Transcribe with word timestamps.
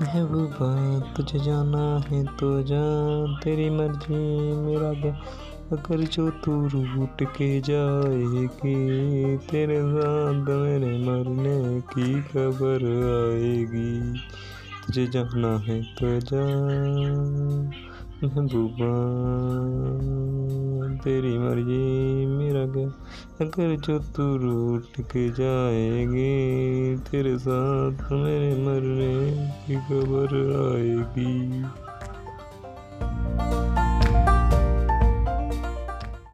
महबूबा 0.00 0.68
तुझे 1.14 1.38
जाना 1.38 1.84
है 2.08 2.24
तो 2.36 2.50
जा 2.62 2.82
तेरी 3.40 3.68
मर्ज़ी, 3.70 4.20
मेरा 4.56 4.92
क्या 5.00 5.12
अगर 5.72 6.00
जो 6.06 6.28
तू 6.44 6.52
रूट 6.68 7.22
के 7.36 7.50
जाएगी, 7.60 9.36
तेरे 9.50 9.78
साथ 9.82 10.48
मेरे 10.50 10.92
मरने 11.06 11.80
की 11.92 12.20
खबर 12.22 12.84
आएगी। 13.12 13.92
तुझे 14.86 15.06
जाना 15.06 15.56
है 15.58 15.80
तो 15.94 16.18
जा 16.22 16.44
महबूबा 18.24 18.92
तेरी 21.04 21.38
मर्ज़ी, 21.38 22.26
मेरा 22.26 22.66
क्या 22.74 22.86
अगर 23.40 23.76
जो 23.76 23.98
तू 24.16 24.36
रूट 24.36 25.00
के 25.10 25.28
जाएगी, 25.30 26.96
तेरे 27.10 27.36
साथ 27.38 28.12
मेरे 28.12 28.54
मरने 28.64 29.14
खबर 29.70 30.32
आएगी 30.62 31.91